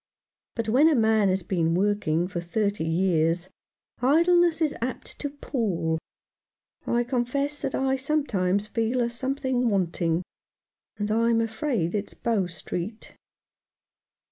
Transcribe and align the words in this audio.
"But 0.55 0.67
when 0.67 0.89
a 0.89 0.95
man 0.95 1.29
has 1.29 1.43
been 1.43 1.75
working 1.75 2.27
for 2.27 2.41
thirty 2.41 2.85
years, 2.85 3.49
idleness 4.01 4.59
is 4.59 4.75
apt 4.81 5.19
to 5.19 5.29
pall. 5.29 5.99
I 6.87 7.03
confess 7.03 7.61
that 7.61 7.75
I 7.75 7.97
sometimes 7.97 8.65
feel 8.65 8.99
a 9.01 9.11
something 9.11 9.69
wanting; 9.69 10.23
and 10.97 11.11
I'm 11.11 11.39
afraid 11.39 11.93
it's 11.93 12.15
Bow 12.15 12.47
Street." 12.47 13.15